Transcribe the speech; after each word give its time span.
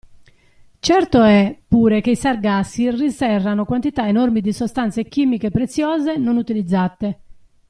Certo 0.79 1.21
è 1.21 1.55
pure 1.67 2.01
che 2.01 2.09
i 2.09 2.15
sargassi 2.15 2.89
rinserrano 2.89 3.65
quantità 3.65 4.07
enormi 4.07 4.41
di 4.41 4.51
sostanze 4.51 5.03
chimiche 5.03 5.51
preziose 5.51 6.15
non 6.17 6.37
utilizzate. 6.37 7.19